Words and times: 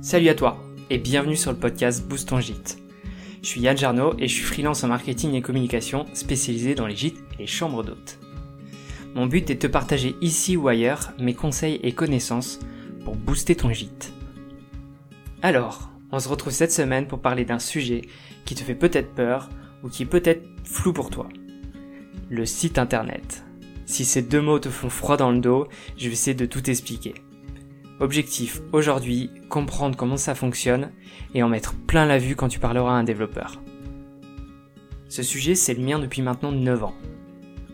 Salut 0.00 0.28
à 0.28 0.34
toi 0.36 0.56
et 0.90 0.98
bienvenue 0.98 1.34
sur 1.34 1.50
le 1.50 1.58
podcast 1.58 2.06
Boost 2.06 2.28
ton 2.28 2.38
gîte. 2.38 2.78
Je 3.42 3.48
suis 3.48 3.60
Yann 3.60 3.76
Jarno 3.76 4.14
et 4.16 4.28
je 4.28 4.32
suis 4.32 4.44
freelance 4.44 4.84
en 4.84 4.88
marketing 4.88 5.34
et 5.34 5.42
communication 5.42 6.06
spécialisé 6.14 6.76
dans 6.76 6.86
les 6.86 6.94
gîtes 6.94 7.18
et 7.34 7.38
les 7.38 7.46
chambres 7.48 7.82
d'hôtes. 7.82 8.20
Mon 9.16 9.26
but 9.26 9.50
est 9.50 9.56
de 9.56 9.58
te 9.58 9.66
partager 9.66 10.14
ici 10.20 10.56
ou 10.56 10.68
ailleurs 10.68 11.12
mes 11.18 11.34
conseils 11.34 11.80
et 11.82 11.92
connaissances 11.92 12.60
pour 13.04 13.16
booster 13.16 13.56
ton 13.56 13.72
gîte. 13.72 14.12
Alors, 15.42 15.90
on 16.12 16.20
se 16.20 16.28
retrouve 16.28 16.52
cette 16.52 16.72
semaine 16.72 17.08
pour 17.08 17.20
parler 17.20 17.44
d'un 17.44 17.58
sujet 17.58 18.02
qui 18.44 18.54
te 18.54 18.62
fait 18.62 18.76
peut-être 18.76 19.12
peur 19.14 19.48
ou 19.82 19.88
qui 19.88 20.04
est 20.04 20.06
peut-être 20.06 20.46
flou 20.62 20.92
pour 20.92 21.10
toi. 21.10 21.28
Le 22.30 22.46
site 22.46 22.78
internet. 22.78 23.44
Si 23.84 24.04
ces 24.04 24.22
deux 24.22 24.42
mots 24.42 24.60
te 24.60 24.68
font 24.68 24.90
froid 24.90 25.16
dans 25.16 25.32
le 25.32 25.40
dos, 25.40 25.66
je 25.96 26.06
vais 26.06 26.12
essayer 26.12 26.36
de 26.36 26.46
tout 26.46 26.70
expliquer. 26.70 27.14
Objectif 28.00 28.60
aujourd'hui, 28.72 29.30
comprendre 29.48 29.96
comment 29.96 30.16
ça 30.16 30.36
fonctionne 30.36 30.92
et 31.34 31.42
en 31.42 31.48
mettre 31.48 31.74
plein 31.74 32.06
la 32.06 32.18
vue 32.18 32.36
quand 32.36 32.46
tu 32.46 32.60
parleras 32.60 32.92
à 32.92 32.94
un 32.94 33.02
développeur. 33.02 33.60
Ce 35.08 35.24
sujet, 35.24 35.56
c'est 35.56 35.74
le 35.74 35.82
mien 35.82 35.98
depuis 35.98 36.22
maintenant 36.22 36.52
9 36.52 36.84
ans. 36.84 36.94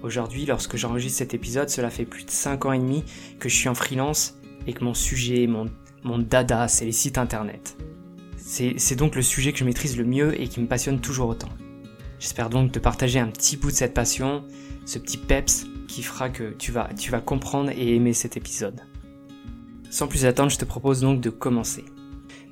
Aujourd'hui, 0.02 0.46
lorsque 0.46 0.77
j'enregistre 0.77 1.18
cet 1.18 1.34
épisode, 1.34 1.68
cela 1.68 1.91
fait 1.91 2.06
plus 2.06 2.24
de 2.24 2.30
5 2.30 2.65
ans 2.65 2.73
et 2.73 2.79
demi 2.79 3.05
que 3.38 3.51
je 3.51 3.55
suis 3.55 3.68
en 3.68 3.74
freelance 3.74 4.38
et 4.66 4.73
que 4.73 4.82
mon 4.82 4.95
sujet, 4.95 5.46
mon, 5.46 5.66
mon 6.05 6.18
dada, 6.18 6.68
c'est 6.68 6.87
les 6.87 6.93
sites 6.93 7.18
internet. 7.18 7.77
C'est 8.37 8.96
donc 8.96 9.16
le 9.16 9.23
sujet 9.23 9.52
que 9.52 9.59
je 9.59 9.65
maîtrise 9.65 9.96
le 9.96 10.04
mieux 10.04 10.41
et 10.41 10.48
qui 10.48 10.60
me 10.60 10.66
passionne 10.66 11.01
toujours 11.01 11.29
autant. 11.29 11.48
J'espère 12.18 12.48
donc 12.48 12.73
te 12.73 12.79
partager 12.79 13.18
un 13.18 13.29
petit 13.29 13.56
bout 13.56 13.70
de 13.70 13.77
cette 13.77 13.95
passion, 13.95 14.45
ce 14.87 14.98
petit 14.98 15.18
peps 15.18 15.66
qui 15.87 16.02
fera 16.02 16.30
que 16.30 16.54
tu 16.54 16.73
vas, 16.73 16.88
tu 16.98 17.10
vas 17.10 17.20
comprendre 17.20 17.70
et 17.70 17.95
aimer 17.95 18.12
cet 18.15 18.37
épisode. 18.37 18.80
Sans 19.95 20.09
plus 20.09 20.27
attendre, 20.27 20.51
je 20.51 20.59
te 20.59 20.65
propose 20.65 21.03
donc 21.03 21.21
de 21.21 21.30
commencer. 21.30 21.85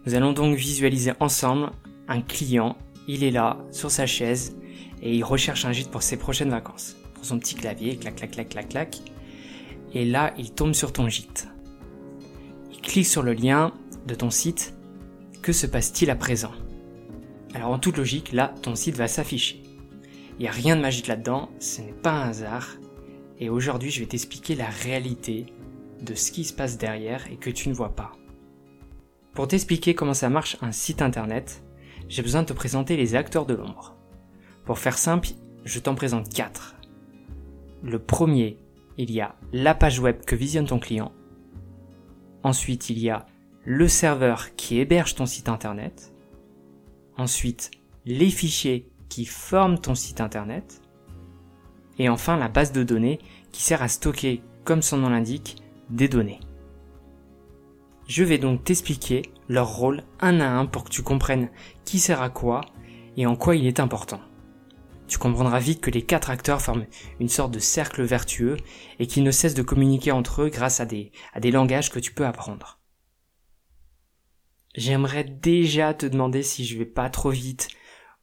Nous 0.07 0.15
allons 0.15 0.33
donc 0.33 0.55
visualiser 0.55 1.11
ensemble 1.19 1.73
un 2.07 2.21
client, 2.21 2.77
il 3.09 3.25
est 3.25 3.33
là, 3.33 3.59
sur 3.73 3.91
sa 3.91 4.07
chaise, 4.07 4.57
et 5.03 5.13
il 5.13 5.25
recherche 5.25 5.65
un 5.65 5.73
gîte 5.73 5.91
pour 5.91 6.05
ses 6.05 6.17
prochaines 6.17 6.51
vacances. 6.51 6.97
Pour 7.15 7.25
son 7.25 7.41
petit 7.41 7.57
clavier, 7.57 7.97
clac 7.97 8.15
clac 8.15 8.31
clac 8.31 8.49
clac 8.49 8.69
clac. 8.69 9.03
Et 9.93 10.05
là, 10.05 10.33
il 10.39 10.53
tombe 10.53 10.73
sur 10.73 10.93
ton 10.93 11.09
gîte. 11.09 11.49
Il 12.71 12.81
clique 12.81 13.09
sur 13.09 13.25
le 13.25 13.33
lien 13.33 13.73
de 14.07 14.15
ton 14.15 14.31
site. 14.31 14.77
Que 15.43 15.53
se 15.53 15.67
passe-t-il 15.67 16.13
à 16.13 16.15
présent? 16.15 16.53
Alors 17.55 17.73
en 17.73 17.81
toute 17.81 17.97
logique, 17.97 18.31
là, 18.31 18.55
ton 18.63 18.77
site 18.77 18.95
va 18.95 19.09
s'afficher. 19.09 19.61
Il 20.39 20.43
n'y 20.43 20.49
a 20.49 20.53
rien 20.53 20.77
de 20.77 20.81
magique 20.81 21.09
là-dedans, 21.09 21.51
ce 21.59 21.81
n'est 21.81 21.93
pas 21.93 22.13
un 22.13 22.29
hasard. 22.29 22.69
Et 23.41 23.49
aujourd'hui, 23.49 23.91
je 23.91 23.99
vais 23.99 24.07
t'expliquer 24.07 24.55
la 24.55 24.69
réalité 24.69 25.47
de 26.03 26.15
ce 26.15 26.33
qui 26.33 26.45
se 26.45 26.53
passe 26.53 26.79
derrière 26.79 27.27
et 27.31 27.37
que 27.37 27.51
tu 27.51 27.69
ne 27.69 27.75
vois 27.75 27.95
pas. 27.95 28.13
Pour 29.35 29.49
t'expliquer 29.49 29.95
comment 29.95 30.15
ça 30.15 30.29
marche 30.29 30.57
un 30.61 30.73
site 30.73 31.01
internet, 31.01 31.63
j'ai 32.09 32.23
besoin 32.23 32.43
de 32.43 32.49
te 32.49 32.53
présenter 32.53 32.97
les 32.97 33.15
acteurs 33.15 33.47
de 33.47 33.55
l'ombre. 33.55 33.97
Pour 34.65 34.79
faire 34.79 34.99
simple, 34.99 35.29
je 35.65 35.79
t'en 35.79 35.95
présente 35.95 36.29
quatre. 36.29 36.77
Le 37.83 37.99
premier, 37.99 38.59
il 38.99 39.11
y 39.11 39.21
a 39.21 39.37
la 39.53 39.75
page 39.75 40.01
web 40.01 40.25
que 40.25 40.37
visionne 40.37 40.67
ton 40.67 40.79
client. 40.79 41.13
Ensuite, 42.43 42.91
il 42.91 42.99
y 42.99 43.09
a 43.09 43.27
le 43.65 43.89
serveur 43.89 44.55
qui 44.57 44.79
héberge 44.79 45.15
ton 45.15 45.27
site 45.27 45.49
internet. 45.49 46.13
Ensuite, 47.17 47.71
les 48.05 48.31
fichiers 48.31 48.91
qui 49.09 49.25
forment 49.25 49.79
ton 49.79 49.95
site 49.95 50.21
internet. 50.21 50.83
Et 51.99 52.09
enfin, 52.09 52.37
la 52.37 52.49
base 52.49 52.73
de 52.73 52.83
données 52.83 53.21
qui 53.53 53.63
sert 53.63 53.83
à 53.83 53.89
stocker, 53.89 54.43
comme 54.65 54.83
son 54.83 54.99
nom 54.99 55.11
l'indique, 55.11 55.62
des 55.91 56.09
données. 56.09 56.41
Je 58.09 58.25
vais 58.25 58.39
donc 58.39 58.65
t'expliquer 58.65 59.23
leur 59.49 59.75
rôle 59.75 60.03
un 60.21 60.41
à 60.41 60.49
un 60.49 60.67
pour 60.67 60.85
que 60.85 60.91
tu 60.91 61.03
comprennes 61.03 61.51
qui 61.85 61.99
sert 61.99 62.23
à 62.23 62.31
quoi 62.31 62.63
et 63.17 63.27
en 63.27 63.37
quoi 63.37 63.57
il 63.57 63.67
est 63.67 63.81
important. 63.81 64.21
Tu 65.07 65.19
comprendras 65.19 65.59
vite 65.59 65.81
que 65.81 65.91
les 65.91 66.03
quatre 66.03 66.31
acteurs 66.31 66.63
forment 66.63 66.87
une 67.21 67.29
sorte 67.29 67.53
de 67.53 67.59
cercle 67.59 68.03
vertueux 68.03 68.57
et 68.99 69.07
qu'ils 69.07 69.25
ne 69.25 69.31
cessent 69.31 69.55
de 69.55 69.63
communiquer 69.63 70.11
entre 70.11 70.43
eux 70.43 70.49
grâce 70.49 70.81
à 70.81 70.87
des, 70.87 71.13
à 71.35 71.41
des 71.41 71.51
langages 71.51 71.91
que 71.91 71.99
tu 71.99 72.15
peux 72.15 72.27
apprendre. 72.27 72.81
J'aimerais 74.75 75.25
déjà 75.25 75.93
te 75.93 76.07
demander 76.07 76.43
si 76.43 76.65
je 76.65 76.79
vais 76.79 76.87
pas 76.87 77.11
trop 77.11 77.31
vite 77.31 77.69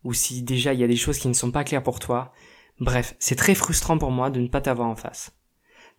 ou 0.04 0.14
si 0.14 0.42
déjà 0.42 0.74
il 0.74 0.80
y 0.80 0.84
a 0.84 0.88
des 0.88 0.96
choses 0.96 1.20
qui 1.20 1.28
ne 1.28 1.34
sont 1.34 1.52
pas 1.52 1.64
claires 1.64 1.84
pour 1.84 2.00
toi. 2.00 2.32
Bref, 2.80 3.16
c'est 3.20 3.36
très 3.36 3.56
frustrant 3.56 3.98
pour 3.98 4.12
moi 4.12 4.30
de 4.32 4.40
ne 4.40 4.48
pas 4.48 4.62
t'avoir 4.62 4.88
en 4.88 4.96
face. 4.96 5.39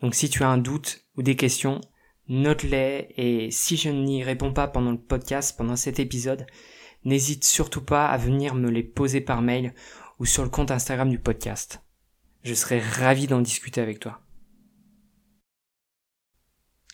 Donc 0.00 0.14
si 0.14 0.30
tu 0.30 0.42
as 0.42 0.48
un 0.48 0.58
doute 0.58 1.04
ou 1.16 1.22
des 1.22 1.36
questions, 1.36 1.80
note-les 2.28 3.08
et 3.16 3.50
si 3.50 3.76
je 3.76 3.90
n'y 3.90 4.22
réponds 4.22 4.52
pas 4.52 4.68
pendant 4.68 4.92
le 4.92 5.00
podcast, 5.00 5.56
pendant 5.56 5.76
cet 5.76 6.00
épisode, 6.00 6.46
n'hésite 7.04 7.44
surtout 7.44 7.84
pas 7.84 8.06
à 8.06 8.16
venir 8.16 8.54
me 8.54 8.70
les 8.70 8.82
poser 8.82 9.20
par 9.20 9.42
mail 9.42 9.74
ou 10.18 10.26
sur 10.26 10.42
le 10.42 10.50
compte 10.50 10.70
Instagram 10.70 11.10
du 11.10 11.18
podcast. 11.18 11.82
Je 12.42 12.54
serai 12.54 12.80
ravi 12.80 13.26
d'en 13.26 13.40
discuter 13.40 13.80
avec 13.80 14.00
toi. 14.00 14.22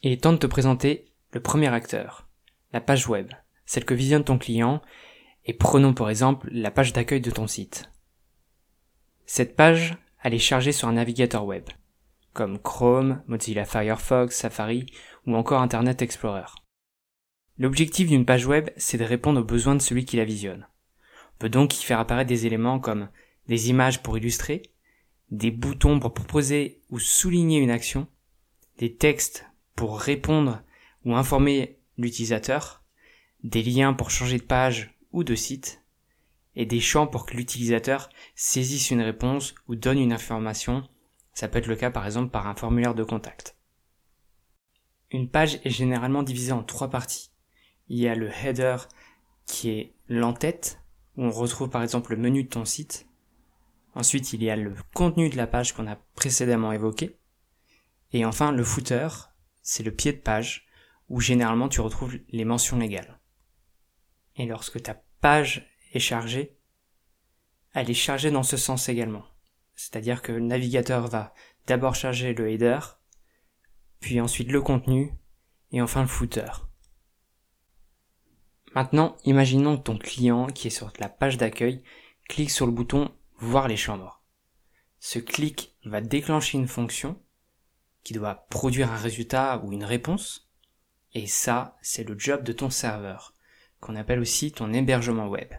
Il 0.03 0.12
est 0.12 0.22
temps 0.22 0.33
de 0.33 0.39
te 0.39 0.47
présenter 0.47 1.12
le 1.33 1.41
premier 1.41 1.69
acteur, 1.69 2.28
la 2.72 2.81
page 2.81 3.09
web, 3.09 3.33
celle 3.65 3.84
que 3.84 3.95
visionne 3.95 4.25
ton 4.25 4.39
client, 4.39 4.83
et 5.45 5.55
prenons 5.55 5.95
pour 5.95 6.11
exemple 6.11 6.49
la 6.50 6.71
page 6.71 6.93
d'accueil 6.93 7.21
de 7.21 7.31
ton 7.31 7.47
site. 7.47 7.91
Cette 9.27 9.56
page, 9.56 9.97
elle 10.22 10.34
est 10.34 10.39
chargée 10.39 10.72
sur 10.72 10.89
un 10.89 10.95
navigateur 10.95 11.45
web 11.45 11.69
comme 12.36 12.58
Chrome, 12.58 13.22
Mozilla 13.28 13.64
Firefox, 13.64 14.36
Safari 14.36 14.84
ou 15.26 15.34
encore 15.34 15.62
Internet 15.62 16.02
Explorer. 16.02 16.44
L'objectif 17.58 18.08
d'une 18.08 18.26
page 18.26 18.44
web, 18.44 18.69
c'est 18.76 18.98
de 18.98 19.04
répondre 19.04 19.41
aux 19.41 19.44
besoins 19.44 19.74
de 19.74 19.80
celui 19.80 20.04
qui 20.04 20.19
la 20.19 20.26
visionne. 20.26 20.69
On 21.34 21.38
peut 21.38 21.48
donc 21.48 21.80
y 21.80 21.82
faire 21.82 21.98
apparaître 21.98 22.28
des 22.28 22.44
éléments 22.44 22.78
comme 22.78 23.08
des 23.48 23.70
images 23.70 24.02
pour 24.02 24.19
illustrer, 24.19 24.62
des 25.30 25.50
boutons 25.50 25.98
pour 25.98 26.12
proposer 26.12 26.82
ou 26.91 26.98
souligner 26.98 27.58
une 27.58 27.70
action, 27.70 28.06
des 28.78 28.94
textes 28.94 29.47
pour 29.74 29.98
répondre 29.98 30.62
ou 31.06 31.16
informer 31.16 31.78
l'utilisateur, 31.97 32.82
des 33.44 33.62
liens 33.62 33.94
pour 33.94 34.10
changer 34.10 34.36
de 34.36 34.42
page 34.42 34.94
ou 35.12 35.24
de 35.24 35.34
site, 35.34 35.82
et 36.54 36.66
des 36.66 36.80
champs 36.80 37.06
pour 37.06 37.24
que 37.24 37.34
l'utilisateur 37.34 38.10
saisisse 38.34 38.91
une 38.91 39.00
réponse 39.00 39.54
ou 39.68 39.74
donne 39.74 39.98
une 39.98 40.12
information 40.12 40.86
ça 41.36 41.48
peut 41.48 41.58
être 41.58 41.66
le 41.66 41.76
cas 41.76 41.91
par 41.91 42.06
exemple 42.06 42.30
par 42.30 42.47
un 42.47 42.54
formulaire 42.54 42.94
de 42.94 43.04
contact. 43.04 43.58
Une 45.10 45.28
page 45.28 45.60
est 45.64 45.70
généralement 45.70 46.22
divisée 46.22 46.52
en 46.52 46.64
trois 46.64 46.88
parties. 46.88 47.30
Il 47.88 47.98
y 47.98 48.08
a 48.08 48.14
le 48.14 48.30
header 48.30 48.78
qui 49.44 49.69
est 49.69 49.94
l'entête, 50.08 50.80
où 51.16 51.24
on 51.24 51.30
retrouve 51.30 51.69
par 51.69 51.82
exemple 51.82 52.12
le 52.12 52.16
menu 52.16 52.44
de 52.44 52.48
ton 52.48 52.64
site. 52.64 53.06
Ensuite, 53.94 54.32
il 54.32 54.42
y 54.42 54.48
a 54.48 54.56
le 54.56 54.74
contenu 54.94 55.28
de 55.28 55.36
la 55.36 55.47
page 55.47 55.74
qu'on 55.74 55.86
a 55.86 55.97
précédemment 56.14 56.72
évoqué. 56.72 57.19
Et 58.12 58.24
enfin, 58.24 58.50
le 58.50 58.64
footer, 58.64 59.08
c'est 59.62 59.82
le 59.82 59.94
pied 59.94 60.14
de 60.14 60.18
page, 60.18 60.66
où 61.10 61.20
généralement 61.20 61.68
tu 61.68 61.82
retrouves 61.82 62.16
les 62.30 62.44
mentions 62.47 62.78
légales. 62.78 63.20
Et 64.36 64.47
lorsque 64.47 64.82
ta 64.82 65.03
page 65.20 65.70
est 65.92 66.00
chargée, 66.00 66.56
elle 67.74 67.91
est 67.91 67.94
chargée 67.94 68.30
dans 68.30 68.42
ce 68.42 68.56
sens 68.56 68.88
également. 68.88 69.26
C'est-à-dire 69.76 70.22
que 70.22 70.32
le 70.32 70.41
navigateur 70.41 71.06
va 71.06 71.32
d'abord 71.66 71.94
charger 71.94 72.34
le 72.34 72.50
header, 72.50 72.81
puis 74.00 74.20
ensuite 74.20 74.50
le 74.50 74.62
contenu, 74.62 75.12
et 75.70 75.81
enfin 75.81 76.03
le 76.03 76.09
footer. 76.09 76.50
Maintenant, 78.75 79.16
imaginons 79.25 79.76
que 79.76 79.82
ton 79.82 79.98
client 79.98 80.47
qui 80.47 80.66
est 80.69 80.70
sur 80.70 80.92
la 80.98 81.09
page 81.09 81.36
d'accueil 81.36 81.82
clique 82.28 82.50
sur 82.50 82.66
le 82.66 82.72
bouton 82.72 83.12
Voir 83.38 83.69
les 83.69 83.76
chambres. 83.76 84.22
Ce 84.98 85.19
clic 85.19 85.76
va 85.84 86.00
déclencher 86.00 86.56
une 86.56 86.69
fonction 86.69 87.20
qui 88.03 88.15
doit 88.15 88.47
produire 88.48 88.91
un 88.91 88.97
résultat 88.97 89.60
ou 89.62 89.72
une 89.72 89.84
réponse, 89.84 90.51
et 91.12 91.27
ça, 91.27 91.77
c'est 91.83 92.09
le 92.09 92.18
job 92.18 92.42
de 92.45 92.53
ton 92.53 92.71
serveur, 92.71 93.34
qu'on 93.80 93.95
appelle 93.95 94.21
aussi 94.21 94.53
ton 94.53 94.72
hébergement 94.72 95.28
web. 95.28 95.53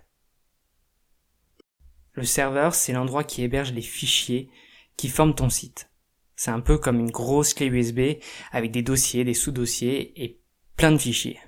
Le 2.17 2.25
serveur, 2.25 2.73
c'est 2.73 2.93
l'endroit 2.93 3.23
qui 3.23 3.43
héberge 3.43 3.71
les 3.73 3.83
fichiers 3.83 4.49
qui 4.97 5.07
forment 5.07 5.35
ton 5.35 5.51
site. 5.51 5.91
C'est 6.35 6.49
un 6.49 6.61
peu 6.61 6.79
comme 6.79 6.99
une 6.99 7.11
grosse 7.11 7.53
clé 7.53 7.67
USB 7.67 8.19
avec 8.51 8.71
des 8.71 8.81
dossiers, 8.81 9.23
des 9.23 9.35
sous-dossiers 9.35 10.19
et 10.23 10.41
plein 10.77 10.91
de 10.91 10.97
fichiers. 10.97 11.39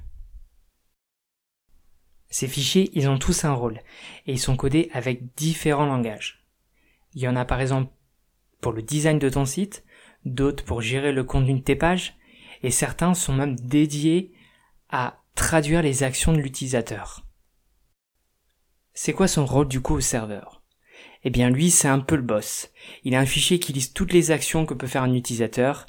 Ces 2.29 2.47
fichiers, 2.47 2.91
ils 2.93 3.09
ont 3.09 3.17
tous 3.17 3.45
un 3.45 3.53
rôle 3.53 3.81
et 4.27 4.33
ils 4.33 4.39
sont 4.39 4.55
codés 4.55 4.91
avec 4.93 5.33
différents 5.33 5.87
langages. 5.87 6.45
Il 7.15 7.21
y 7.23 7.27
en 7.27 7.35
a 7.35 7.45
par 7.45 7.61
exemple 7.61 7.91
pour 8.61 8.71
le 8.71 8.83
design 8.83 9.17
de 9.17 9.29
ton 9.29 9.45
site, 9.45 9.83
d'autres 10.23 10.63
pour 10.63 10.83
gérer 10.83 11.11
le 11.11 11.23
contenu 11.23 11.55
de 11.55 11.63
tes 11.63 11.75
pages 11.75 12.15
et 12.61 12.69
certains 12.69 13.15
sont 13.15 13.33
même 13.33 13.55
dédiés 13.55 14.33
à 14.89 15.23
traduire 15.33 15.81
les 15.81 16.03
actions 16.03 16.31
de 16.31 16.37
l'utilisateur. 16.37 17.25
C'est 18.93 19.13
quoi 19.13 19.27
son 19.27 19.47
rôle 19.47 19.67
du 19.67 19.81
coup 19.81 19.95
au 19.95 19.99
serveur? 19.99 20.58
Eh 21.23 21.29
bien 21.29 21.49
lui 21.49 21.71
c'est 21.71 21.87
un 21.87 21.99
peu 21.99 22.15
le 22.15 22.21
boss. 22.21 22.69
Il 23.03 23.15
a 23.15 23.19
un 23.19 23.25
fichier 23.25 23.59
qui 23.59 23.73
liste 23.73 23.95
toutes 23.95 24.13
les 24.13 24.31
actions 24.31 24.65
que 24.65 24.73
peut 24.73 24.87
faire 24.87 25.03
un 25.03 25.13
utilisateur 25.13 25.85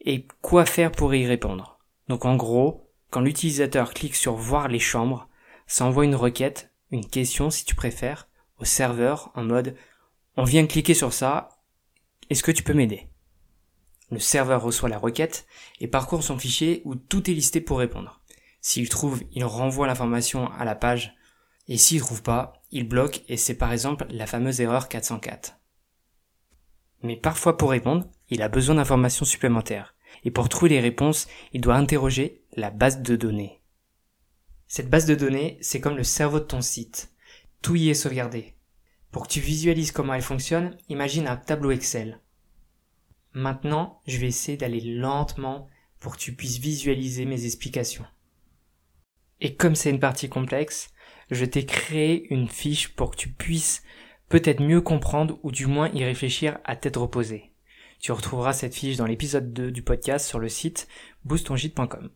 et 0.00 0.26
quoi 0.42 0.64
faire 0.66 0.92
pour 0.92 1.14
y 1.14 1.26
répondre. 1.26 1.78
Donc 2.08 2.24
en 2.24 2.36
gros, 2.36 2.90
quand 3.10 3.20
l'utilisateur 3.20 3.94
clique 3.94 4.16
sur 4.16 4.34
voir 4.34 4.68
les 4.68 4.78
chambres, 4.78 5.28
ça 5.66 5.84
envoie 5.84 6.04
une 6.04 6.14
requête, 6.14 6.72
une 6.90 7.06
question 7.06 7.50
si 7.50 7.64
tu 7.64 7.74
préfères, 7.74 8.28
au 8.58 8.64
serveur 8.64 9.32
en 9.34 9.42
mode 9.42 9.76
on 10.36 10.44
vient 10.44 10.66
cliquer 10.66 10.94
sur 10.94 11.12
ça, 11.12 11.48
est-ce 12.28 12.42
que 12.42 12.52
tu 12.52 12.62
peux 12.62 12.74
m'aider? 12.74 13.08
Le 14.10 14.18
serveur 14.18 14.62
reçoit 14.62 14.88
la 14.88 14.98
requête 14.98 15.46
et 15.80 15.88
parcourt 15.88 16.22
son 16.22 16.38
fichier 16.38 16.82
où 16.84 16.94
tout 16.94 17.28
est 17.30 17.34
listé 17.34 17.60
pour 17.60 17.78
répondre. 17.78 18.20
S'il 18.60 18.88
trouve, 18.88 19.22
il 19.32 19.44
renvoie 19.44 19.86
l'information 19.86 20.50
à 20.52 20.64
la 20.64 20.74
page 20.74 21.14
et 21.68 21.78
s'il 21.78 22.00
trouve 22.00 22.22
pas, 22.22 22.55
il 22.76 22.86
bloque 22.86 23.22
et 23.28 23.38
c'est 23.38 23.56
par 23.56 23.72
exemple 23.72 24.06
la 24.10 24.26
fameuse 24.26 24.60
erreur 24.60 24.88
404. 24.88 25.58
Mais 27.02 27.16
parfois 27.16 27.56
pour 27.56 27.70
répondre, 27.70 28.06
il 28.28 28.42
a 28.42 28.48
besoin 28.48 28.74
d'informations 28.74 29.24
supplémentaires. 29.24 29.94
Et 30.24 30.30
pour 30.30 30.50
trouver 30.50 30.70
les 30.70 30.80
réponses, 30.80 31.26
il 31.54 31.62
doit 31.62 31.76
interroger 31.76 32.42
la 32.54 32.70
base 32.70 33.00
de 33.00 33.16
données. 33.16 33.62
Cette 34.68 34.90
base 34.90 35.06
de 35.06 35.14
données, 35.14 35.56
c'est 35.62 35.80
comme 35.80 35.96
le 35.96 36.04
cerveau 36.04 36.38
de 36.38 36.44
ton 36.44 36.60
site. 36.60 37.12
Tout 37.62 37.76
y 37.76 37.88
est 37.88 37.94
sauvegardé. 37.94 38.54
Pour 39.10 39.26
que 39.26 39.32
tu 39.32 39.40
visualises 39.40 39.92
comment 39.92 40.12
elle 40.12 40.22
fonctionne, 40.22 40.76
imagine 40.90 41.28
un 41.28 41.36
tableau 41.36 41.70
Excel. 41.70 42.20
Maintenant, 43.32 44.02
je 44.06 44.18
vais 44.18 44.28
essayer 44.28 44.58
d'aller 44.58 44.80
lentement 44.80 45.66
pour 45.98 46.16
que 46.16 46.20
tu 46.20 46.34
puisses 46.34 46.58
visualiser 46.58 47.24
mes 47.24 47.46
explications. 47.46 48.04
Et 49.40 49.54
comme 49.56 49.74
c'est 49.74 49.90
une 49.90 50.00
partie 50.00 50.28
complexe, 50.28 50.90
je 51.30 51.44
t'ai 51.44 51.66
créé 51.66 52.32
une 52.32 52.48
fiche 52.48 52.94
pour 52.94 53.10
que 53.10 53.16
tu 53.16 53.28
puisses 53.28 53.82
peut-être 54.28 54.62
mieux 54.62 54.80
comprendre 54.80 55.38
ou 55.42 55.50
du 55.50 55.66
moins 55.66 55.88
y 55.90 56.04
réfléchir 56.04 56.58
à 56.64 56.76
tête 56.76 56.96
reposée. 56.96 57.52
Tu 57.98 58.12
retrouveras 58.12 58.52
cette 58.52 58.74
fiche 58.74 58.96
dans 58.96 59.06
l'épisode 59.06 59.52
2 59.52 59.70
du 59.70 59.82
podcast 59.82 60.26
sur 60.26 60.38
le 60.38 60.48
site 60.48 60.88
boostongite.com. 61.24 62.10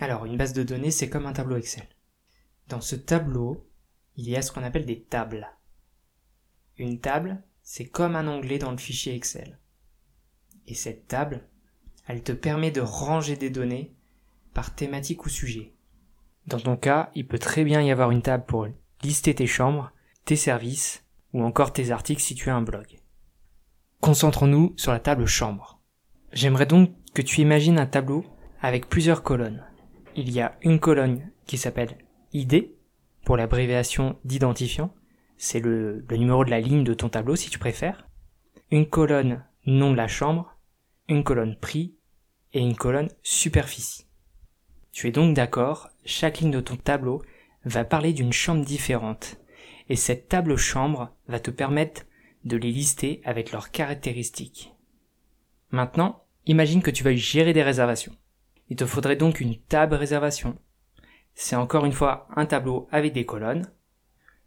Alors, 0.00 0.26
une 0.26 0.36
base 0.36 0.52
de 0.52 0.62
données, 0.62 0.90
c'est 0.90 1.08
comme 1.08 1.26
un 1.26 1.32
tableau 1.32 1.56
Excel. 1.56 1.86
Dans 2.68 2.80
ce 2.80 2.96
tableau, 2.96 3.68
il 4.16 4.28
y 4.28 4.36
a 4.36 4.42
ce 4.42 4.52
qu'on 4.52 4.62
appelle 4.62 4.86
des 4.86 5.02
tables. 5.02 5.48
Une 6.76 7.00
table, 7.00 7.42
c'est 7.62 7.86
comme 7.86 8.16
un 8.16 8.28
onglet 8.28 8.58
dans 8.58 8.70
le 8.70 8.76
fichier 8.76 9.14
Excel. 9.14 9.58
Et 10.66 10.74
cette 10.74 11.06
table, 11.06 11.46
elle 12.06 12.22
te 12.22 12.32
permet 12.32 12.70
de 12.70 12.80
ranger 12.80 13.36
des 13.36 13.50
données 13.50 13.94
par 14.52 14.74
thématique 14.74 15.24
ou 15.26 15.28
sujet. 15.28 15.73
Dans 16.46 16.60
ton 16.60 16.76
cas, 16.76 17.10
il 17.14 17.26
peut 17.26 17.38
très 17.38 17.64
bien 17.64 17.80
y 17.80 17.90
avoir 17.90 18.10
une 18.10 18.22
table 18.22 18.44
pour 18.46 18.66
lister 19.02 19.34
tes 19.34 19.46
chambres, 19.46 19.92
tes 20.24 20.36
services 20.36 21.04
ou 21.32 21.42
encore 21.42 21.72
tes 21.72 21.90
articles 21.90 22.22
si 22.22 22.34
tu 22.34 22.50
as 22.50 22.56
un 22.56 22.62
blog. 22.62 22.98
Concentrons-nous 24.00 24.74
sur 24.76 24.92
la 24.92 25.00
table 25.00 25.26
chambre. 25.26 25.80
J'aimerais 26.32 26.66
donc 26.66 26.90
que 27.14 27.22
tu 27.22 27.40
imagines 27.40 27.78
un 27.78 27.86
tableau 27.86 28.24
avec 28.60 28.88
plusieurs 28.88 29.22
colonnes. 29.22 29.64
Il 30.16 30.30
y 30.30 30.40
a 30.40 30.56
une 30.62 30.80
colonne 30.80 31.30
qui 31.46 31.56
s'appelle 31.56 31.96
ID 32.32 32.70
pour 33.24 33.36
l'abréviation 33.36 34.18
d'identifiant. 34.24 34.94
C'est 35.36 35.60
le, 35.60 36.04
le 36.08 36.16
numéro 36.16 36.44
de 36.44 36.50
la 36.50 36.60
ligne 36.60 36.84
de 36.84 36.94
ton 36.94 37.08
tableau 37.08 37.36
si 37.36 37.50
tu 37.50 37.58
préfères. 37.58 38.06
Une 38.70 38.86
colonne 38.86 39.44
nom 39.66 39.90
de 39.90 39.96
la 39.96 40.08
chambre, 40.08 40.56
une 41.08 41.24
colonne 41.24 41.56
prix 41.56 41.94
et 42.52 42.60
une 42.60 42.76
colonne 42.76 43.08
superficie. 43.22 44.06
Tu 44.92 45.08
es 45.08 45.12
donc 45.12 45.34
d'accord, 45.34 45.88
chaque 46.04 46.40
ligne 46.40 46.50
de 46.50 46.60
ton 46.60 46.76
tableau 46.76 47.22
va 47.64 47.84
parler 47.84 48.12
d'une 48.12 48.32
chambre 48.32 48.64
différente. 48.64 49.38
Et 49.88 49.96
cette 49.96 50.28
table 50.28 50.56
chambre 50.56 51.14
va 51.28 51.40
te 51.40 51.50
permettre 51.50 52.02
de 52.44 52.56
les 52.56 52.70
lister 52.70 53.20
avec 53.24 53.52
leurs 53.52 53.70
caractéristiques. 53.70 54.74
Maintenant, 55.70 56.24
imagine 56.46 56.82
que 56.82 56.90
tu 56.90 57.02
veuilles 57.02 57.18
gérer 57.18 57.52
des 57.52 57.62
réservations. 57.62 58.16
Il 58.68 58.76
te 58.76 58.86
faudrait 58.86 59.16
donc 59.16 59.40
une 59.40 59.58
table 59.58 59.94
réservation. 59.94 60.58
C'est 61.34 61.56
encore 61.56 61.84
une 61.84 61.92
fois 61.92 62.28
un 62.36 62.46
tableau 62.46 62.88
avec 62.90 63.12
des 63.12 63.26
colonnes. 63.26 63.70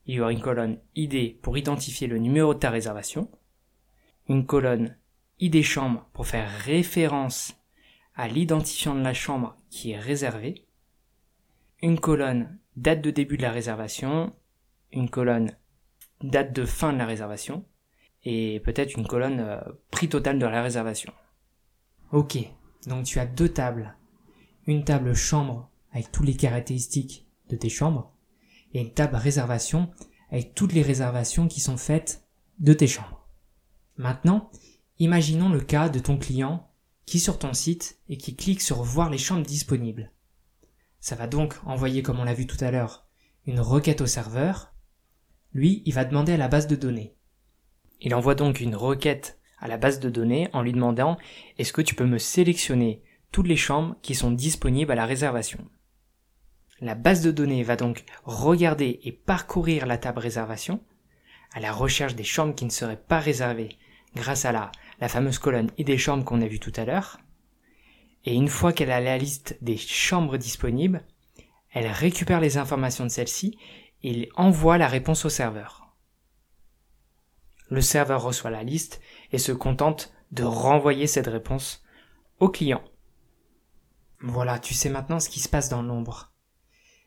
Il 0.06 0.16
y 0.16 0.22
aura 0.22 0.32
une 0.32 0.42
colonne 0.42 0.80
ID 0.96 1.40
pour 1.42 1.58
identifier 1.58 2.08
le 2.08 2.18
numéro 2.18 2.54
de 2.54 2.60
ta 2.60 2.70
réservation. 2.70 3.30
Une 4.30 4.46
colonne 4.46 4.96
ID 5.40 5.64
chambre 5.64 6.08
pour 6.14 6.28
faire 6.28 6.50
référence 6.50 7.56
à 8.16 8.28
l'identifiant 8.28 8.96
de 8.96 9.02
la 9.02 9.14
chambre 9.14 9.56
qui 9.70 9.92
est 9.92 10.00
réservée. 10.00 10.67
Une 11.82 12.00
colonne 12.00 12.60
date 12.76 13.02
de 13.02 13.12
début 13.12 13.38
de 13.38 13.44
la 13.44 13.52
réservation. 13.52 14.34
Une 14.92 15.10
colonne 15.10 15.52
date 16.22 16.54
de 16.54 16.66
fin 16.66 16.94
de 16.94 16.98
la 16.98 17.06
réservation. 17.06 17.66
Et 18.24 18.60
peut-être 18.62 18.96
une 18.96 19.08
colonne 19.08 19.40
euh, 19.40 19.62
prix 19.92 20.10
total 20.10 20.40
de 20.40 20.46
la 20.46 20.62
réservation. 20.62 21.14
Ok, 22.12 22.38
donc 22.88 23.06
tu 23.06 23.20
as 23.20 23.26
deux 23.26 23.50
tables 23.50 23.98
une 24.68 24.84
table 24.84 25.16
chambre 25.16 25.70
avec 25.92 26.12
toutes 26.12 26.26
les 26.26 26.36
caractéristiques 26.36 27.26
de 27.50 27.56
tes 27.56 27.70
chambres 27.70 28.14
et 28.74 28.82
une 28.82 28.94
table 28.94 29.16
réservation 29.16 29.90
avec 30.30 30.54
toutes 30.54 30.74
les 30.74 30.82
réservations 30.82 31.48
qui 31.48 31.62
sont 31.62 31.78
faites 31.78 32.28
de 32.60 32.74
tes 32.74 32.88
chambres. 32.88 33.28
Maintenant, 33.96 34.52
imaginons 35.00 35.50
le 35.50 35.62
cas 35.62 35.88
de 35.90 36.00
ton 36.00 36.18
client 36.18 36.70
qui 37.06 37.18
est 37.18 37.22
sur 37.22 37.40
ton 37.40 37.54
site 37.54 38.00
et 38.10 38.18
qui 38.18 38.36
clique 38.36 38.62
sur 38.62 38.84
voir 38.84 39.10
les 39.10 39.18
chambres 39.18 39.46
disponibles. 39.46 40.12
Ça 41.08 41.16
va 41.16 41.26
donc 41.26 41.56
envoyer, 41.66 42.04
comme 42.04 42.20
on 42.20 42.26
l'a 42.26 42.34
vu 42.34 42.48
tout 42.48 42.58
à 42.60 42.70
l'heure, 42.70 43.08
une 43.46 43.62
requête 43.62 44.02
au 44.02 44.06
serveur. 44.06 44.74
Lui, 45.54 45.82
il 45.86 45.94
va 45.94 46.04
demander 46.04 46.34
à 46.34 46.38
la 46.38 46.50
base 46.50 46.68
de 46.68 46.76
données. 46.76 47.16
Il 48.02 48.14
envoie 48.14 48.36
donc 48.36 48.60
une 48.60 48.76
requête 48.76 49.40
à 49.58 49.70
la 49.70 49.78
base 49.78 50.02
de 50.02 50.10
données 50.10 50.50
en 50.52 50.62
lui 50.62 50.74
demandant 50.74 51.18
est-ce 51.58 51.72
que 51.72 51.82
tu 51.82 51.96
peux 51.96 52.06
me 52.06 52.18
sélectionner 52.18 53.04
toutes 53.32 53.48
les 53.48 53.56
chambres 53.56 53.96
qui 54.02 54.16
sont 54.16 54.32
disponibles 54.32 54.92
à 54.92 54.96
la 54.96 55.06
réservation? 55.06 55.66
La 56.82 56.94
base 56.94 57.22
de 57.22 57.32
données 57.32 57.64
va 57.64 57.78
donc 57.78 58.04
regarder 58.26 59.00
et 59.02 59.14
parcourir 59.14 59.86
la 59.86 59.98
table 59.98 60.20
réservation 60.20 60.84
à 61.54 61.62
la 61.62 61.72
recherche 61.72 62.16
des 62.16 62.26
chambres 62.26 62.54
qui 62.54 62.66
ne 62.66 62.70
seraient 62.70 63.02
pas 63.02 63.20
réservées 63.20 63.78
grâce 64.14 64.44
à 64.44 64.52
la, 64.52 64.72
fameuse 65.08 65.40
colonne 65.40 65.72
et 65.78 65.86
des 65.86 65.98
chambres 65.98 66.26
qu'on 66.26 66.42
a 66.42 66.48
vues 66.48 66.60
tout 66.60 66.74
à 66.76 66.84
l'heure. 66.84 67.18
Et 68.28 68.34
une 68.34 68.50
fois 68.50 68.74
qu'elle 68.74 68.92
a 68.92 69.00
la 69.00 69.18
liste 69.18 69.58
des 69.62 69.78
chambres 69.78 70.36
disponibles, 70.36 71.02
elle 71.72 71.88
récupère 71.88 72.42
les 72.42 72.58
informations 72.58 73.06
de 73.06 73.10
celle-ci 73.10 73.58
et 74.04 74.30
envoie 74.36 74.78
la 74.78 74.90
réponse 74.90 75.24
au 75.24 75.30
serveur. 75.30 75.96
Le 77.70 77.80
serveur 77.80 78.22
reçoit 78.22 78.52
la 78.52 78.66
liste 78.66 79.00
et 79.32 79.38
se 79.38 79.54
contente 79.54 80.14
de 80.34 80.44
renvoyer 80.44 81.08
cette 81.08 81.28
réponse 81.28 81.86
au 82.42 82.50
client. 82.50 82.84
Voilà, 84.20 84.60
tu 84.60 84.74
sais 84.74 84.90
maintenant 84.90 85.22
ce 85.22 85.30
qui 85.30 85.40
se 85.40 85.48
passe 85.48 85.70
dans 85.70 85.82
l'ombre. 85.82 86.34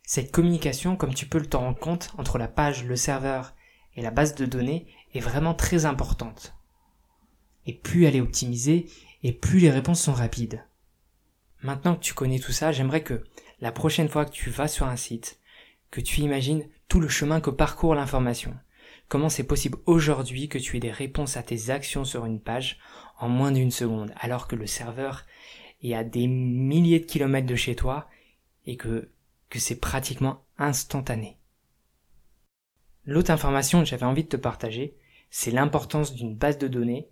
Cette 0.02 0.32
communication, 0.32 0.96
comme 0.96 1.12
tu 1.12 1.26
peux 1.26 1.38
le 1.38 1.50
t'en 1.50 1.60
rendre 1.60 1.78
compte, 1.78 2.14
entre 2.16 2.38
la 2.38 2.48
page, 2.48 2.86
le 2.86 2.96
serveur 2.96 3.54
et 3.94 4.00
la 4.00 4.10
base 4.10 4.36
de 4.36 4.46
données 4.46 4.86
est 5.12 5.20
vraiment 5.20 5.52
très 5.52 5.84
importante. 5.84 6.54
Et 7.66 7.74
plus 7.74 8.06
elle 8.06 8.16
est 8.16 8.22
optimisée, 8.22 8.86
et 9.22 9.34
plus 9.34 9.58
les 9.58 9.70
réponses 9.70 10.00
sont 10.00 10.14
rapides. 10.14 10.64
Maintenant 11.62 11.94
que 11.94 12.02
tu 12.02 12.14
connais 12.14 12.38
tout 12.38 12.52
ça, 12.52 12.72
j'aimerais 12.72 13.02
que 13.02 13.22
la 13.60 13.72
prochaine 13.72 14.08
fois 14.08 14.24
que 14.24 14.30
tu 14.30 14.50
vas 14.50 14.68
sur 14.68 14.86
un 14.86 14.96
site, 14.96 15.38
que 15.90 16.00
tu 16.00 16.20
imagines 16.20 16.66
tout 16.88 17.00
le 17.00 17.08
chemin 17.08 17.40
que 17.40 17.50
parcourt 17.50 17.94
l'information. 17.94 18.56
Comment 19.08 19.28
c'est 19.28 19.44
possible 19.44 19.78
aujourd'hui 19.86 20.48
que 20.48 20.58
tu 20.58 20.76
aies 20.76 20.80
des 20.80 20.90
réponses 20.90 21.36
à 21.36 21.42
tes 21.42 21.70
actions 21.70 22.04
sur 22.04 22.24
une 22.26 22.40
page 22.40 22.78
en 23.18 23.28
moins 23.28 23.52
d'une 23.52 23.70
seconde, 23.70 24.12
alors 24.16 24.48
que 24.48 24.56
le 24.56 24.66
serveur 24.66 25.26
et 25.82 25.94
à 25.94 26.04
des 26.04 26.26
milliers 26.26 27.00
de 27.00 27.06
kilomètres 27.06 27.46
de 27.46 27.56
chez 27.56 27.74
toi 27.74 28.08
et 28.66 28.76
que 28.76 29.10
c'est 29.54 29.80
pratiquement 29.80 30.44
instantané. 30.58 31.36
L'autre 33.04 33.30
information 33.30 33.80
que 33.80 33.86
j'avais 33.86 34.06
envie 34.06 34.24
de 34.24 34.28
te 34.28 34.36
partager, 34.36 34.96
c'est 35.30 35.50
l'importance 35.50 36.14
d'une 36.14 36.36
base 36.36 36.58
de 36.58 36.68
données 36.68 37.08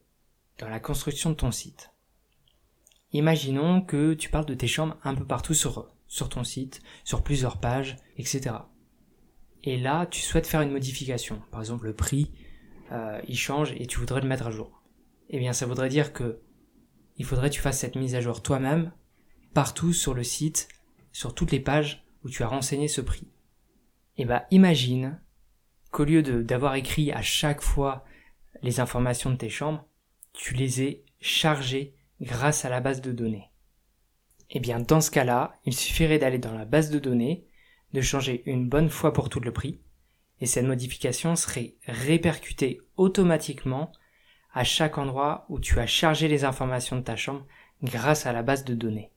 dans 0.58 0.68
la 0.68 0.80
construction 0.80 1.30
de 1.30 1.34
ton 1.34 1.50
site. 1.50 1.90
Imaginons 3.12 3.80
que 3.80 4.14
tu 4.14 4.28
parles 4.28 4.46
de 4.46 4.54
tes 4.54 4.66
chambres 4.66 4.96
un 5.02 5.14
peu 5.14 5.24
partout 5.24 5.54
sur, 5.54 5.90
sur 6.06 6.28
ton 6.28 6.44
site, 6.44 6.80
sur 7.04 7.22
plusieurs 7.22 7.58
pages, 7.58 7.96
etc. 8.16 8.56
Et 9.64 9.78
là, 9.78 10.06
tu 10.06 10.20
souhaites 10.20 10.46
faire 10.46 10.60
une 10.60 10.72
modification. 10.72 11.42
Par 11.50 11.60
exemple, 11.60 11.86
le 11.86 11.94
prix, 11.94 12.30
euh, 12.92 13.20
il 13.26 13.36
change 13.36 13.72
et 13.72 13.86
tu 13.86 13.98
voudrais 13.98 14.20
le 14.20 14.28
mettre 14.28 14.46
à 14.46 14.50
jour. 14.50 14.82
Eh 15.30 15.38
bien, 15.38 15.52
ça 15.52 15.66
voudrait 15.66 15.88
dire 15.88 16.12
que 16.12 16.40
il 17.16 17.24
faudrait 17.24 17.50
que 17.50 17.54
tu 17.54 17.60
fasses 17.60 17.80
cette 17.80 17.96
mise 17.96 18.14
à 18.14 18.20
jour 18.20 18.42
toi-même, 18.42 18.92
partout 19.52 19.92
sur 19.92 20.14
le 20.14 20.22
site, 20.22 20.68
sur 21.12 21.34
toutes 21.34 21.50
les 21.50 21.60
pages 21.60 22.04
où 22.22 22.30
tu 22.30 22.42
as 22.42 22.48
renseigné 22.48 22.86
ce 22.86 23.00
prix. 23.00 23.26
Et 24.16 24.22
eh 24.22 24.24
bah 24.24 24.40
ben, 24.40 24.56
imagine 24.56 25.20
qu'au 25.90 26.04
lieu 26.04 26.22
d'avoir 26.22 26.74
écrit 26.74 27.12
à 27.12 27.22
chaque 27.22 27.60
fois 27.60 28.04
les 28.62 28.80
informations 28.80 29.30
de 29.30 29.36
tes 29.36 29.48
chambres, 29.48 29.84
tu 30.32 30.54
les 30.54 30.82
aies 30.82 31.04
chargées 31.20 31.94
grâce 32.20 32.64
à 32.64 32.68
la 32.68 32.80
base 32.80 33.00
de 33.00 33.12
données. 33.12 33.50
Eh 34.50 34.60
bien 34.60 34.80
dans 34.80 35.00
ce 35.00 35.10
cas-là, 35.10 35.54
il 35.64 35.74
suffirait 35.74 36.18
d'aller 36.18 36.38
dans 36.38 36.54
la 36.54 36.64
base 36.64 36.90
de 36.90 36.98
données, 36.98 37.46
de 37.92 38.00
changer 38.00 38.42
une 38.46 38.68
bonne 38.68 38.90
fois 38.90 39.12
pour 39.12 39.28
tout 39.28 39.40
le 39.40 39.52
prix, 39.52 39.80
et 40.40 40.46
cette 40.46 40.66
modification 40.66 41.36
serait 41.36 41.74
répercutée 41.86 42.80
automatiquement 42.96 43.92
à 44.52 44.64
chaque 44.64 44.98
endroit 44.98 45.46
où 45.48 45.60
tu 45.60 45.78
as 45.78 45.86
chargé 45.86 46.28
les 46.28 46.44
informations 46.44 46.96
de 46.96 47.02
ta 47.02 47.16
chambre 47.16 47.46
grâce 47.82 48.26
à 48.26 48.32
la 48.32 48.42
base 48.42 48.64
de 48.64 48.74
données. 48.74 49.12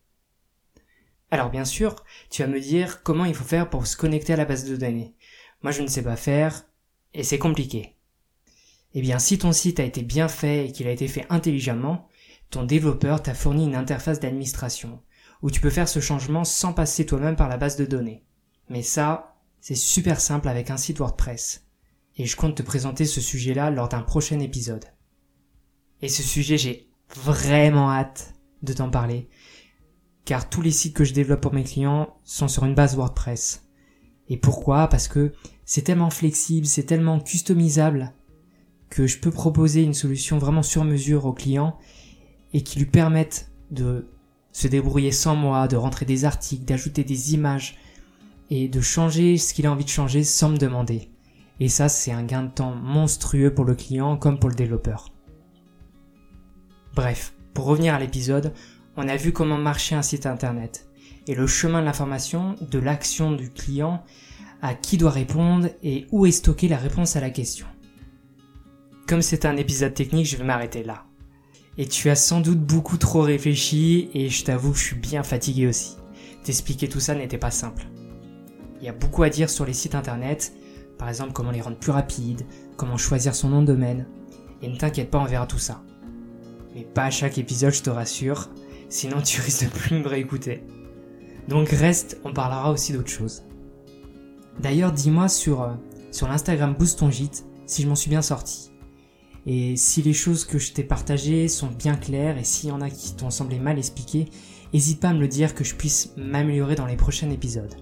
Alors 1.30 1.48
bien 1.48 1.64
sûr, 1.64 2.04
tu 2.30 2.42
vas 2.42 2.48
me 2.48 2.60
dire 2.60 3.02
comment 3.02 3.24
il 3.24 3.34
faut 3.34 3.44
faire 3.44 3.70
pour 3.70 3.86
se 3.86 3.96
connecter 3.96 4.34
à 4.34 4.36
la 4.36 4.44
base 4.44 4.68
de 4.68 4.76
données. 4.76 5.14
Moi 5.62 5.72
je 5.72 5.82
ne 5.82 5.86
sais 5.86 6.02
pas 6.02 6.16
faire, 6.16 6.64
et 7.14 7.22
c'est 7.22 7.38
compliqué. 7.38 7.96
Eh 8.94 9.00
bien 9.00 9.18
si 9.18 9.38
ton 9.38 9.52
site 9.52 9.80
a 9.80 9.84
été 9.84 10.02
bien 10.02 10.28
fait 10.28 10.66
et 10.66 10.72
qu'il 10.72 10.86
a 10.86 10.92
été 10.92 11.08
fait 11.08 11.26
intelligemment, 11.30 12.08
ton 12.52 12.64
développeur 12.64 13.22
t'a 13.22 13.32
fourni 13.34 13.64
une 13.64 13.74
interface 13.74 14.20
d'administration, 14.20 15.00
où 15.40 15.50
tu 15.50 15.60
peux 15.60 15.70
faire 15.70 15.88
ce 15.88 16.00
changement 16.00 16.44
sans 16.44 16.74
passer 16.74 17.06
toi-même 17.06 17.34
par 17.34 17.48
la 17.48 17.56
base 17.56 17.76
de 17.76 17.86
données. 17.86 18.24
Mais 18.68 18.82
ça, 18.82 19.36
c'est 19.60 19.74
super 19.74 20.20
simple 20.20 20.48
avec 20.48 20.70
un 20.70 20.76
site 20.76 20.98
WordPress. 20.98 21.66
Et 22.18 22.26
je 22.26 22.36
compte 22.36 22.54
te 22.54 22.62
présenter 22.62 23.06
ce 23.06 23.22
sujet-là 23.22 23.70
lors 23.70 23.88
d'un 23.88 24.02
prochain 24.02 24.38
épisode. 24.38 24.84
Et 26.02 26.08
ce 26.08 26.22
sujet, 26.22 26.58
j'ai 26.58 26.90
vraiment 27.16 27.90
hâte 27.90 28.34
de 28.62 28.74
t'en 28.74 28.90
parler, 28.90 29.30
car 30.26 30.50
tous 30.50 30.60
les 30.60 30.70
sites 30.70 30.94
que 30.94 31.04
je 31.04 31.14
développe 31.14 31.40
pour 31.40 31.54
mes 31.54 31.64
clients 31.64 32.18
sont 32.22 32.48
sur 32.48 32.66
une 32.66 32.74
base 32.74 32.96
WordPress. 32.96 33.66
Et 34.28 34.36
pourquoi? 34.36 34.88
Parce 34.88 35.08
que 35.08 35.32
c'est 35.64 35.82
tellement 35.82 36.10
flexible, 36.10 36.66
c'est 36.66 36.84
tellement 36.84 37.18
customisable 37.18 38.12
que 38.90 39.06
je 39.06 39.18
peux 39.18 39.30
proposer 39.30 39.82
une 39.82 39.94
solution 39.94 40.36
vraiment 40.36 40.62
sur 40.62 40.84
mesure 40.84 41.24
au 41.24 41.32
client 41.32 41.78
et 42.52 42.62
qui 42.62 42.78
lui 42.78 42.86
permette 42.86 43.50
de 43.70 44.08
se 44.52 44.68
débrouiller 44.68 45.12
sans 45.12 45.34
moi, 45.34 45.68
de 45.68 45.76
rentrer 45.76 46.04
des 46.04 46.24
articles, 46.24 46.64
d'ajouter 46.64 47.04
des 47.04 47.34
images 47.34 47.78
et 48.50 48.68
de 48.68 48.80
changer 48.80 49.38
ce 49.38 49.54
qu'il 49.54 49.66
a 49.66 49.72
envie 49.72 49.84
de 49.84 49.90
changer 49.90 50.24
sans 50.24 50.50
me 50.50 50.58
demander. 50.58 51.10
Et 51.60 51.68
ça, 51.68 51.88
c'est 51.88 52.12
un 52.12 52.24
gain 52.24 52.42
de 52.42 52.50
temps 52.50 52.74
monstrueux 52.74 53.54
pour 53.54 53.64
le 53.64 53.74
client 53.74 54.16
comme 54.16 54.38
pour 54.38 54.50
le 54.50 54.54
développeur. 54.54 55.08
Bref, 56.94 57.34
pour 57.54 57.64
revenir 57.64 57.94
à 57.94 57.98
l'épisode, 57.98 58.52
on 58.96 59.08
a 59.08 59.16
vu 59.16 59.32
comment 59.32 59.56
marcher 59.56 59.94
un 59.94 60.02
site 60.02 60.26
internet 60.26 60.88
et 61.26 61.34
le 61.34 61.46
chemin 61.46 61.80
de 61.80 61.86
l'information, 61.86 62.56
de 62.60 62.78
l'action 62.78 63.32
du 63.32 63.50
client, 63.50 64.04
à 64.60 64.74
qui 64.74 64.96
doit 64.96 65.10
répondre 65.10 65.68
et 65.82 66.06
où 66.12 66.26
est 66.26 66.32
stockée 66.32 66.68
la 66.68 66.76
réponse 66.76 67.16
à 67.16 67.20
la 67.20 67.30
question. 67.30 67.66
Comme 69.06 69.22
c'est 69.22 69.44
un 69.44 69.56
épisode 69.56 69.94
technique, 69.94 70.26
je 70.26 70.36
vais 70.36 70.44
m'arrêter 70.44 70.82
là. 70.82 71.04
Et 71.78 71.86
tu 71.86 72.10
as 72.10 72.16
sans 72.16 72.40
doute 72.40 72.60
beaucoup 72.60 72.98
trop 72.98 73.22
réfléchi 73.22 74.10
et 74.12 74.28
je 74.28 74.44
t'avoue 74.44 74.72
que 74.72 74.78
je 74.78 74.82
suis 74.84 74.96
bien 74.96 75.22
fatigué 75.22 75.66
aussi. 75.66 75.96
T'expliquer 76.44 76.88
tout 76.88 77.00
ça 77.00 77.14
n'était 77.14 77.38
pas 77.38 77.50
simple. 77.50 77.86
Il 78.80 78.84
y 78.84 78.88
a 78.88 78.92
beaucoup 78.92 79.22
à 79.22 79.30
dire 79.30 79.48
sur 79.48 79.64
les 79.64 79.72
sites 79.72 79.94
internet, 79.94 80.52
par 80.98 81.08
exemple 81.08 81.32
comment 81.32 81.50
les 81.50 81.60
rendre 81.60 81.78
plus 81.78 81.92
rapides, 81.92 82.44
comment 82.76 82.96
choisir 82.96 83.34
son 83.34 83.48
nom 83.48 83.62
de 83.62 83.66
domaine. 83.66 84.06
Et 84.60 84.68
ne 84.68 84.76
t'inquiète 84.76 85.10
pas, 85.10 85.18
on 85.18 85.24
verra 85.24 85.46
tout 85.46 85.58
ça. 85.58 85.82
Mais 86.74 86.82
pas 86.82 87.04
à 87.04 87.10
chaque 87.10 87.38
épisode, 87.38 87.72
je 87.72 87.82
te 87.82 87.90
rassure, 87.90 88.50
sinon 88.88 89.22
tu 89.22 89.40
risques 89.40 89.64
de 89.64 89.70
plus 89.70 89.98
me 89.98 90.08
réécouter. 90.08 90.64
Donc 91.48 91.68
reste, 91.68 92.20
on 92.24 92.32
parlera 92.32 92.70
aussi 92.70 92.92
d'autres 92.92 93.08
choses. 93.08 93.44
D'ailleurs, 94.60 94.92
dis-moi 94.92 95.28
sur, 95.28 95.62
euh, 95.62 95.72
sur 96.10 96.28
l'Instagram 96.28 96.74
Boost 96.74 97.02
si 97.66 97.82
je 97.82 97.88
m'en 97.88 97.94
suis 97.94 98.10
bien 98.10 98.22
sorti. 98.22 98.71
Et 99.46 99.76
si 99.76 100.02
les 100.02 100.12
choses 100.12 100.44
que 100.44 100.58
je 100.58 100.72
t'ai 100.72 100.84
partagées 100.84 101.48
sont 101.48 101.66
bien 101.66 101.96
claires 101.96 102.38
et 102.38 102.44
s'il 102.44 102.68
y 102.68 102.72
en 102.72 102.80
a 102.80 102.90
qui 102.90 103.14
t'ont 103.14 103.30
semblé 103.30 103.58
mal 103.58 103.78
expliquées, 103.78 104.28
n'hésite 104.72 105.00
pas 105.00 105.08
à 105.08 105.14
me 105.14 105.20
le 105.20 105.28
dire 105.28 105.54
que 105.54 105.64
je 105.64 105.74
puisse 105.74 106.12
m'améliorer 106.16 106.76
dans 106.76 106.86
les 106.86 106.96
prochains 106.96 107.30
épisodes. 107.30 107.74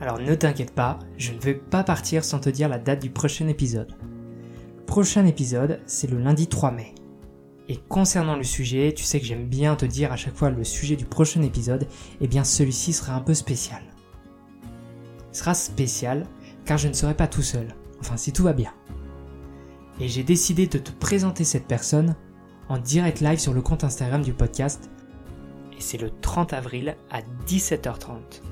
Alors 0.00 0.18
ne 0.18 0.34
t'inquiète 0.34 0.74
pas, 0.74 0.98
je 1.16 1.32
ne 1.32 1.40
vais 1.40 1.54
pas 1.54 1.84
partir 1.84 2.24
sans 2.24 2.40
te 2.40 2.50
dire 2.50 2.68
la 2.68 2.78
date 2.78 3.02
du 3.02 3.10
prochain 3.10 3.48
épisode. 3.48 3.96
Prochain 4.86 5.26
épisode, 5.26 5.80
c'est 5.86 6.10
le 6.10 6.18
lundi 6.18 6.48
3 6.48 6.72
mai. 6.72 6.94
Et 7.68 7.76
concernant 7.88 8.36
le 8.36 8.44
sujet, 8.44 8.94
tu 8.96 9.04
sais 9.04 9.20
que 9.20 9.26
j'aime 9.26 9.46
bien 9.46 9.76
te 9.76 9.84
dire 9.84 10.12
à 10.12 10.16
chaque 10.16 10.36
fois 10.36 10.50
le 10.50 10.64
sujet 10.64 10.96
du 10.96 11.04
prochain 11.04 11.42
épisode, 11.42 11.82
et 11.82 12.24
eh 12.24 12.26
bien 12.26 12.42
celui-ci 12.42 12.92
sera 12.92 13.14
un 13.14 13.20
peu 13.20 13.34
spécial. 13.34 13.82
Il 15.32 15.36
sera 15.36 15.54
spécial 15.54 16.26
car 16.64 16.78
je 16.78 16.88
ne 16.88 16.94
serai 16.94 17.14
pas 17.14 17.26
tout 17.28 17.42
seul, 17.42 17.74
enfin 18.00 18.16
si 18.16 18.32
tout 18.32 18.42
va 18.42 18.52
bien 18.52 18.72
et 20.00 20.08
j'ai 20.08 20.22
décidé 20.22 20.66
de 20.66 20.78
te 20.78 20.92
présenter 20.92 21.44
cette 21.44 21.66
personne 21.66 22.14
en 22.68 22.78
direct 22.78 23.20
live 23.20 23.38
sur 23.38 23.52
le 23.52 23.62
compte 23.62 23.84
Instagram 23.84 24.22
du 24.22 24.32
podcast. 24.32 24.90
Et 25.76 25.80
c'est 25.80 25.98
le 25.98 26.10
30 26.10 26.52
avril 26.52 26.96
à 27.10 27.20
17h30. 27.46 28.42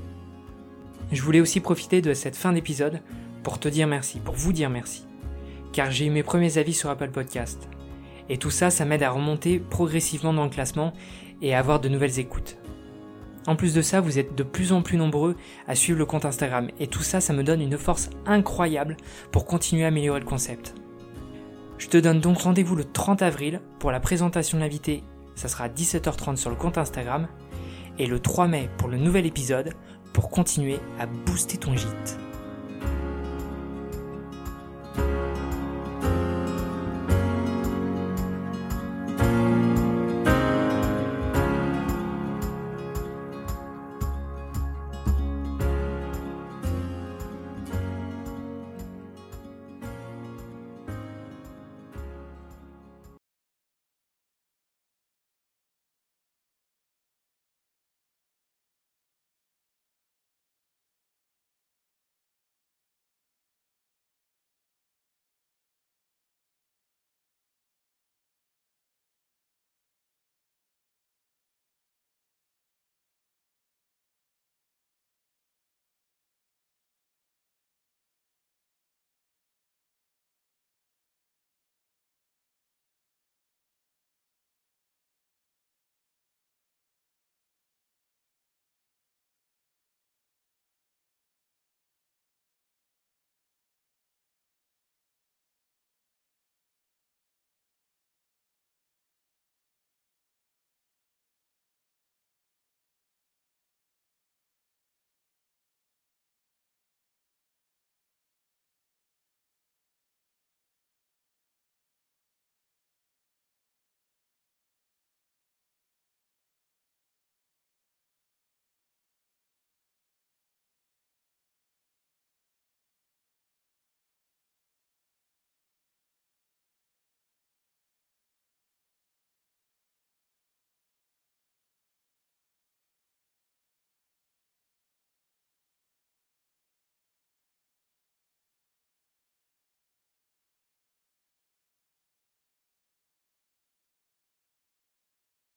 Je 1.13 1.23
voulais 1.23 1.41
aussi 1.41 1.61
profiter 1.61 2.03
de 2.03 2.15
cette 2.15 2.37
fin 2.37 2.53
d'épisode 2.53 3.01
pour 3.43 3.61
te 3.61 3.69
dire 3.69 3.87
merci, 3.87 4.19
pour 4.19 4.35
vous 4.35 4.53
dire 4.53 4.71
merci. 4.71 5.05
Car 5.73 5.91
j'ai 5.91 6.07
eu 6.07 6.11
mes 6.11 6.23
premiers 6.23 6.59
avis 6.59 6.75
sur 6.75 6.91
Apple 6.91 7.11
Podcast. 7.11 7.69
Et 8.29 8.39
tout 8.39 8.51
ça, 8.51 8.71
ça 8.71 8.85
m'aide 8.85 9.05
à 9.05 9.11
remonter 9.11 9.61
progressivement 9.61 10.33
dans 10.33 10.45
le 10.45 10.51
classement 10.51 10.93
et 11.43 11.55
à 11.55 11.61
avoir 11.61 11.79
de 11.79 11.89
nouvelles 11.89 12.19
écoutes. 12.19 12.57
En 13.47 13.55
plus 13.55 13.75
de 13.75 13.83
ça, 13.83 14.01
vous 14.01 14.19
êtes 14.19 14.35
de 14.35 14.43
plus 14.43 14.73
en 14.73 14.83
plus 14.83 14.97
nombreux 14.97 15.37
à 15.69 15.77
suivre 15.77 15.99
le 15.99 16.07
compte 16.07 16.25
Instagram. 16.25 16.69
Et 16.81 16.89
tout 16.89 17.05
ça, 17.05 17.21
ça 17.21 17.33
me 17.33 17.45
donne 17.45 17.61
une 17.61 17.79
force 17.79 18.11
incroyable 18.25 18.97
pour 19.31 19.47
continuer 19.47 19.85
à 19.85 19.89
améliorer 19.89 20.19
le 20.19 20.27
concept. 20.27 20.75
Je 21.79 21.89
te 21.89 21.97
donne 21.99 22.21
donc 22.21 22.39
rendez-vous 22.39 22.75
le 22.75 22.85
30 22.85 23.23
avril 23.23 23.61
pour 23.79 23.91
la 23.91 24.01
présentation 24.01 24.59
de 24.59 24.63
l'invité, 24.63 25.03
ça 25.35 25.49
sera 25.49 25.65
à 25.65 25.69
17h30 25.69 26.37
sur 26.37 26.51
le 26.51 26.57
compte 26.57 26.79
Instagram, 26.79 27.29
et 27.99 28.07
le 28.07 28.19
3 28.19 28.49
mai 28.49 28.71
pour 28.79 28.89
le 28.89 28.97
nouvel 28.97 29.27
épisode 29.27 29.73
pour 30.13 30.31
continuer 30.31 30.81
à 30.99 31.07
booster 31.07 31.59
ton 31.59 31.77
gîte. 31.77 32.19